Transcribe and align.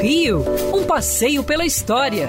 Rio, 0.00 0.44
um 0.74 0.84
passeio 0.84 1.42
pela 1.42 1.64
história, 1.64 2.28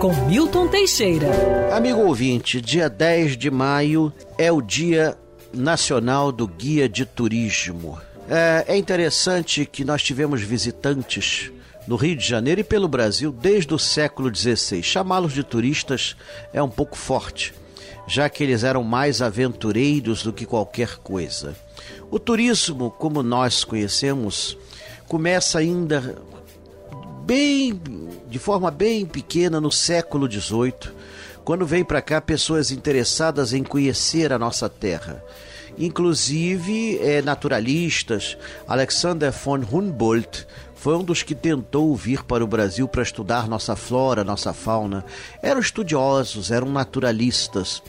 com 0.00 0.12
Milton 0.26 0.66
Teixeira. 0.68 1.28
Amigo 1.72 2.00
ouvinte, 2.00 2.60
dia 2.60 2.88
10 2.88 3.36
de 3.36 3.50
maio 3.50 4.12
é 4.36 4.50
o 4.50 4.60
Dia 4.60 5.16
Nacional 5.52 6.32
do 6.32 6.46
Guia 6.46 6.88
de 6.88 7.04
Turismo. 7.04 7.98
É, 8.28 8.64
é 8.68 8.76
interessante 8.76 9.64
que 9.66 9.84
nós 9.84 10.02
tivemos 10.02 10.42
visitantes 10.42 11.52
no 11.86 11.96
Rio 11.96 12.16
de 12.16 12.26
Janeiro 12.26 12.60
e 12.60 12.64
pelo 12.64 12.88
Brasil 12.88 13.32
desde 13.32 13.74
o 13.74 13.78
século 13.78 14.34
XVI. 14.34 14.82
Chamá-los 14.82 15.32
de 15.32 15.42
turistas 15.42 16.16
é 16.52 16.62
um 16.62 16.68
pouco 16.68 16.96
forte, 16.96 17.52
já 18.06 18.28
que 18.28 18.42
eles 18.42 18.64
eram 18.64 18.82
mais 18.82 19.20
aventureiros 19.20 20.22
do 20.22 20.32
que 20.32 20.46
qualquer 20.46 20.96
coisa. 20.98 21.54
O 22.10 22.18
turismo, 22.18 22.90
como 22.90 23.22
nós 23.22 23.64
conhecemos, 23.64 24.56
começa 25.12 25.58
ainda 25.58 26.16
bem, 27.26 27.78
de 28.30 28.38
forma 28.38 28.70
bem 28.70 29.04
pequena 29.04 29.60
no 29.60 29.70
século 29.70 30.26
XVIII, 30.26 30.90
quando 31.44 31.66
vem 31.66 31.84
para 31.84 32.00
cá 32.00 32.18
pessoas 32.18 32.70
interessadas 32.70 33.52
em 33.52 33.62
conhecer 33.62 34.32
a 34.32 34.38
nossa 34.38 34.70
terra. 34.70 35.22
Inclusive 35.78 36.98
é, 36.98 37.22
naturalistas, 37.22 38.36
Alexander 38.68 39.32
von 39.32 39.60
Humboldt 39.60 40.46
foi 40.74 40.96
um 40.96 41.04
dos 41.04 41.22
que 41.22 41.34
tentou 41.34 41.94
vir 41.94 42.24
para 42.24 42.42
o 42.42 42.46
Brasil 42.46 42.88
para 42.88 43.04
estudar 43.04 43.48
nossa 43.48 43.76
flora, 43.76 44.24
nossa 44.24 44.52
fauna. 44.52 45.04
Eram 45.40 45.60
estudiosos, 45.60 46.50
eram 46.50 46.68
naturalistas. 46.68 47.80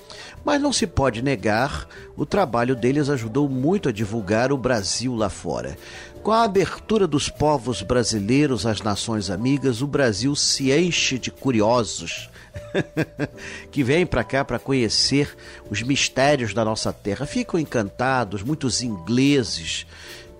Mas 0.46 0.62
não 0.62 0.72
se 0.72 0.86
pode 0.86 1.24
negar, 1.24 1.88
o 2.16 2.24
trabalho 2.24 2.76
deles 2.76 3.10
ajudou 3.10 3.50
muito 3.50 3.90
a 3.90 3.92
divulgar 3.92 4.52
o 4.52 4.58
Brasil 4.58 5.16
lá 5.16 5.28
fora. 5.28 5.76
Com 6.22 6.32
a 6.32 6.44
abertura 6.44 7.08
dos 7.08 7.30
povos 7.30 7.82
brasileiros 7.82 8.66
às 8.66 8.80
nações 8.80 9.32
amigas, 9.32 9.82
o 9.82 9.88
Brasil 9.88 10.36
se 10.36 10.72
enche 10.72 11.18
de 11.18 11.32
curiosos 11.32 12.30
que 13.72 13.84
vêm 13.84 14.06
para 14.06 14.24
cá 14.24 14.44
para 14.44 14.60
conhecer 14.60 15.36
os 15.70 15.82
mistérios 15.82 16.54
da 16.54 16.64
nossa 16.64 16.92
terra. 16.92 17.26
Ficam 17.26 17.60
encantados, 17.60 18.44
muitos 18.44 18.82
ingleses 18.82 19.86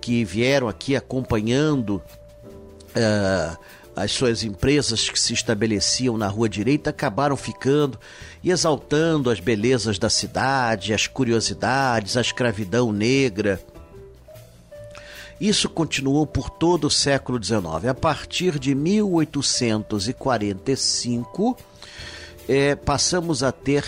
que 0.00 0.24
vieram 0.24 0.68
aqui 0.68 0.94
acompanhando 0.94 2.02
uh, 2.94 3.58
as 3.96 4.10
suas 4.12 4.42
empresas 4.42 5.08
que 5.08 5.18
se 5.18 5.32
estabeleciam 5.32 6.18
na 6.18 6.26
Rua 6.28 6.48
Direita 6.48 6.90
acabaram 6.90 7.36
ficando 7.36 7.98
e 8.42 8.50
exaltando 8.50 9.30
as 9.30 9.40
belezas 9.40 9.98
da 9.98 10.10
cidade, 10.10 10.92
as 10.92 11.06
curiosidades, 11.06 12.16
a 12.16 12.20
escravidão 12.20 12.92
negra 12.92 13.60
isso 15.40 15.68
continuou 15.68 16.26
por 16.26 16.50
todo 16.50 16.86
o 16.86 16.90
século 16.90 17.42
XIX. 17.42 17.86
A 17.90 17.94
partir 17.94 18.58
de 18.58 18.74
1845, 18.74 21.56
é, 22.48 22.74
passamos 22.76 23.42
a 23.42 23.50
ter 23.50 23.84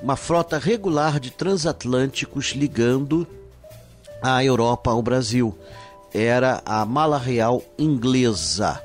uma 0.00 0.14
frota 0.16 0.58
regular 0.58 1.20
de 1.20 1.30
transatlânticos 1.30 2.52
ligando 2.52 3.26
a 4.22 4.42
Europa 4.42 4.90
ao 4.90 5.02
Brasil. 5.02 5.54
Era 6.12 6.62
a 6.64 6.84
Mala 6.84 7.18
Real 7.18 7.62
Inglesa. 7.78 8.82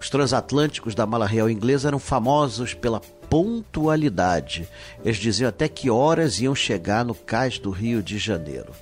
Os 0.00 0.08
transatlânticos 0.08 0.94
da 0.94 1.04
Mala 1.04 1.26
Real 1.26 1.50
Inglesa 1.50 1.88
eram 1.88 1.98
famosos 1.98 2.74
pela 2.74 3.00
pontualidade. 3.28 4.68
Eles 5.04 5.18
diziam 5.18 5.48
até 5.48 5.68
que 5.68 5.90
horas 5.90 6.40
iam 6.40 6.54
chegar 6.54 7.04
no 7.04 7.14
cais 7.14 7.58
do 7.58 7.70
Rio 7.70 8.02
de 8.02 8.18
Janeiro. 8.18 8.72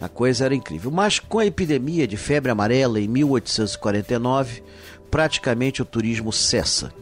A 0.00 0.08
coisa 0.08 0.44
era 0.44 0.54
incrível. 0.54 0.90
Mas 0.90 1.18
com 1.18 1.38
a 1.38 1.46
epidemia 1.46 2.06
de 2.06 2.16
febre 2.16 2.50
amarela 2.50 3.00
em 3.00 3.08
1849, 3.08 4.62
praticamente 5.10 5.82
o 5.82 5.84
turismo 5.84 6.32
cessa. 6.32 6.92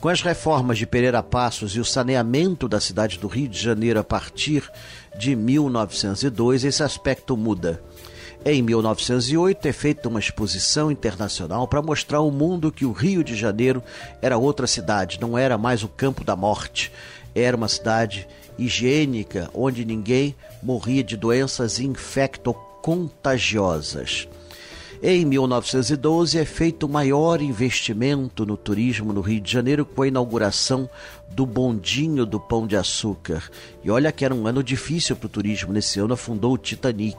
Com 0.00 0.08
as 0.08 0.20
reformas 0.20 0.76
de 0.76 0.86
Pereira 0.86 1.22
Passos 1.22 1.74
e 1.74 1.80
o 1.80 1.84
saneamento 1.84 2.68
da 2.68 2.78
cidade 2.78 3.18
do 3.18 3.26
Rio 3.26 3.48
de 3.48 3.58
Janeiro 3.58 3.98
a 3.98 4.04
partir 4.04 4.70
de 5.18 5.34
1902, 5.34 6.64
esse 6.64 6.82
aspecto 6.82 7.36
muda. 7.36 7.82
Em 8.44 8.60
1908 8.60 9.66
é 9.66 9.72
feita 9.72 10.06
uma 10.06 10.20
exposição 10.20 10.90
internacional 10.90 11.66
para 11.66 11.80
mostrar 11.80 12.18
ao 12.18 12.30
mundo 12.30 12.70
que 12.70 12.84
o 12.84 12.92
Rio 12.92 13.24
de 13.24 13.34
Janeiro 13.34 13.82
era 14.20 14.36
outra 14.36 14.66
cidade, 14.66 15.18
não 15.18 15.38
era 15.38 15.56
mais 15.56 15.82
o 15.82 15.88
campo 15.88 16.22
da 16.22 16.36
morte, 16.36 16.92
era 17.34 17.56
uma 17.56 17.68
cidade 17.68 18.28
higiênica 18.58 19.48
onde 19.52 19.84
ninguém 19.84 20.34
morria 20.62 21.02
de 21.02 21.16
doenças 21.16 21.80
infectocontagiosas. 21.80 24.28
Em 25.02 25.24
1912 25.26 26.38
é 26.38 26.44
feito 26.46 26.86
o 26.86 26.88
maior 26.88 27.42
investimento 27.42 28.46
no 28.46 28.56
turismo 28.56 29.12
no 29.12 29.20
Rio 29.20 29.40
de 29.40 29.52
Janeiro 29.52 29.84
com 29.84 30.00
a 30.00 30.08
inauguração 30.08 30.88
do 31.30 31.44
bondinho 31.44 32.24
do 32.24 32.40
Pão 32.40 32.66
de 32.66 32.76
Açúcar. 32.76 33.42
E 33.82 33.90
olha 33.90 34.10
que 34.10 34.24
era 34.24 34.34
um 34.34 34.46
ano 34.46 34.62
difícil 34.62 35.14
para 35.14 35.26
o 35.26 35.28
turismo. 35.28 35.74
Nesse 35.74 36.00
ano 36.00 36.14
afundou 36.14 36.54
o 36.54 36.58
Titanic. 36.58 37.18